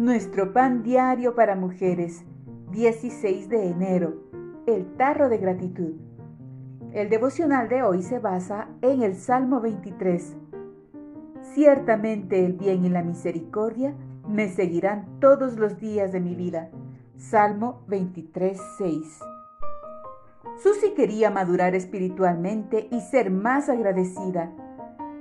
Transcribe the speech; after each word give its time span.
Nuestro 0.00 0.54
pan 0.54 0.82
diario 0.82 1.34
para 1.34 1.56
mujeres, 1.56 2.24
16 2.70 3.50
de 3.50 3.68
enero, 3.68 4.14
el 4.66 4.96
tarro 4.96 5.28
de 5.28 5.36
gratitud. 5.36 5.92
El 6.94 7.10
devocional 7.10 7.68
de 7.68 7.82
hoy 7.82 8.00
se 8.00 8.18
basa 8.18 8.68
en 8.80 9.02
el 9.02 9.14
Salmo 9.14 9.60
23. 9.60 10.38
Ciertamente 11.52 12.46
el 12.46 12.54
bien 12.54 12.86
y 12.86 12.88
la 12.88 13.02
misericordia 13.02 13.94
me 14.26 14.48
seguirán 14.48 15.20
todos 15.20 15.58
los 15.58 15.78
días 15.78 16.12
de 16.12 16.20
mi 16.20 16.34
vida. 16.34 16.70
Salmo 17.18 17.82
23, 17.88 18.58
6. 18.78 19.20
Susy 20.62 20.94
quería 20.94 21.30
madurar 21.30 21.74
espiritualmente 21.74 22.88
y 22.90 23.02
ser 23.02 23.30
más 23.30 23.68
agradecida. 23.68 24.50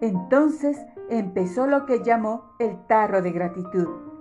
Entonces 0.00 0.84
empezó 1.10 1.68
lo 1.68 1.86
que 1.86 2.02
llamó 2.02 2.56
el 2.58 2.76
tarro 2.88 3.22
de 3.22 3.30
gratitud. 3.30 4.13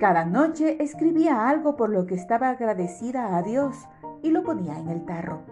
Cada 0.00 0.24
noche 0.24 0.82
escribía 0.82 1.48
algo 1.48 1.76
por 1.76 1.88
lo 1.88 2.04
que 2.04 2.16
estaba 2.16 2.50
agradecida 2.50 3.36
a 3.36 3.42
Dios 3.42 3.76
y 4.22 4.30
lo 4.30 4.42
ponía 4.42 4.76
en 4.78 4.88
el 4.88 5.04
tarro. 5.04 5.42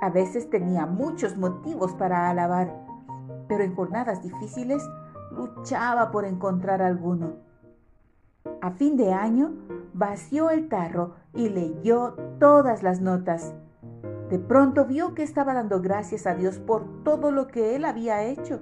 A 0.00 0.10
veces 0.10 0.50
tenía 0.50 0.84
muchos 0.84 1.36
motivos 1.36 1.94
para 1.94 2.28
alabar, 2.28 2.74
pero 3.46 3.62
en 3.62 3.74
jornadas 3.76 4.20
difíciles 4.20 4.82
luchaba 5.30 6.10
por 6.10 6.24
encontrar 6.24 6.82
alguno. 6.82 7.34
A 8.60 8.72
fin 8.72 8.96
de 8.96 9.12
año 9.12 9.52
vació 9.94 10.50
el 10.50 10.68
tarro 10.68 11.14
y 11.32 11.48
leyó 11.48 12.14
todas 12.40 12.82
las 12.82 13.00
notas. 13.00 13.54
De 14.28 14.40
pronto 14.40 14.86
vio 14.86 15.14
que 15.14 15.22
estaba 15.22 15.54
dando 15.54 15.80
gracias 15.80 16.26
a 16.26 16.34
Dios 16.34 16.58
por 16.58 17.04
todo 17.04 17.30
lo 17.30 17.46
que 17.46 17.76
él 17.76 17.84
había 17.84 18.24
hecho. 18.24 18.58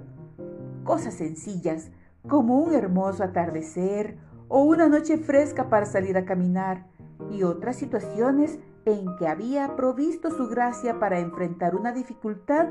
Cosas 0.83 1.15
sencillas, 1.15 1.89
como 2.27 2.59
un 2.59 2.75
hermoso 2.75 3.23
atardecer 3.23 4.17
o 4.53 4.63
una 4.63 4.89
noche 4.89 5.17
fresca 5.17 5.69
para 5.69 5.85
salir 5.85 6.17
a 6.17 6.25
caminar, 6.25 6.85
y 7.29 7.43
otras 7.43 7.77
situaciones 7.77 8.59
en 8.83 9.15
que 9.15 9.27
había 9.27 9.77
provisto 9.77 10.29
su 10.29 10.49
gracia 10.49 10.99
para 10.99 11.19
enfrentar 11.19 11.73
una 11.73 11.93
dificultad 11.93 12.67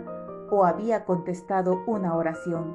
o 0.51 0.67
había 0.67 1.07
contestado 1.07 1.83
una 1.87 2.15
oración. 2.15 2.75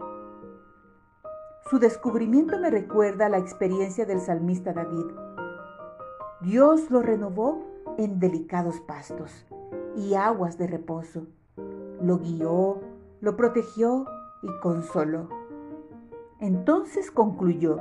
Su 1.69 1.77
descubrimiento 1.77 2.57
me 2.57 2.71
recuerda 2.71 3.29
la 3.29 3.37
experiencia 3.37 4.07
del 4.07 4.21
salmista 4.21 4.73
David. 4.73 5.05
Dios 6.41 6.89
lo 6.89 7.03
renovó 7.03 7.63
en 7.99 8.19
delicados 8.19 8.79
pastos 8.81 9.45
y 9.95 10.15
aguas 10.15 10.57
de 10.57 10.65
reposo. 10.65 11.27
Lo 12.01 12.17
guió, 12.17 12.81
lo 13.21 13.35
protegió 13.35 14.05
y 14.41 14.47
consoló. 14.61 15.29
Entonces 16.39 17.11
concluyó, 17.11 17.79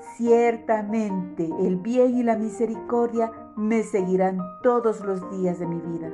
Ciertamente 0.00 1.48
el 1.60 1.76
bien 1.76 2.16
y 2.16 2.22
la 2.22 2.36
misericordia 2.36 3.32
me 3.56 3.82
seguirán 3.82 4.38
todos 4.62 5.04
los 5.04 5.30
días 5.30 5.58
de 5.58 5.66
mi 5.66 5.78
vida. 5.78 6.10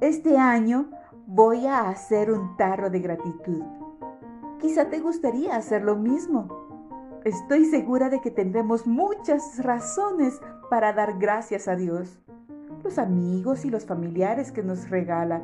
Este 0.00 0.36
año 0.36 0.90
voy 1.26 1.66
a 1.66 1.88
hacer 1.88 2.32
un 2.32 2.56
tarro 2.56 2.90
de 2.90 3.00
gratitud. 3.00 3.62
Quizá 4.60 4.90
te 4.90 4.98
gustaría 4.98 5.56
hacer 5.56 5.82
lo 5.82 5.96
mismo. 5.96 6.48
Estoy 7.24 7.64
segura 7.64 8.08
de 8.08 8.20
que 8.20 8.30
tendremos 8.30 8.86
muchas 8.86 9.62
razones 9.62 10.40
para 10.70 10.92
dar 10.92 11.18
gracias 11.18 11.68
a 11.68 11.76
Dios, 11.76 12.20
los 12.82 12.98
amigos 12.98 13.64
y 13.64 13.70
los 13.70 13.86
familiares 13.86 14.50
que 14.50 14.62
nos 14.62 14.90
regala, 14.90 15.42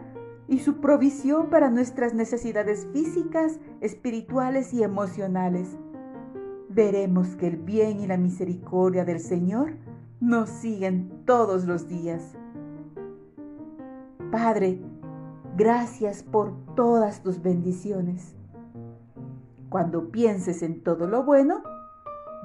y 0.48 0.58
su 0.58 0.80
provisión 0.80 1.48
para 1.50 1.70
nuestras 1.70 2.14
necesidades 2.14 2.86
físicas, 2.92 3.58
espirituales 3.80 4.74
y 4.74 4.82
emocionales 4.82 5.76
veremos 6.74 7.36
que 7.36 7.46
el 7.46 7.56
bien 7.56 8.00
y 8.00 8.06
la 8.06 8.16
misericordia 8.16 9.04
del 9.04 9.20
Señor 9.20 9.74
nos 10.20 10.48
siguen 10.48 11.22
todos 11.24 11.64
los 11.64 11.88
días. 11.88 12.36
Padre, 14.30 14.80
gracias 15.56 16.22
por 16.22 16.52
todas 16.74 17.22
tus 17.22 17.40
bendiciones. 17.40 18.34
Cuando 19.68 20.10
pienses 20.10 20.62
en 20.62 20.82
todo 20.82 21.06
lo 21.06 21.24
bueno, 21.24 21.62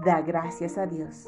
da 0.05 0.21
gracias 0.21 0.77
a 0.77 0.85
Dios. 0.85 1.27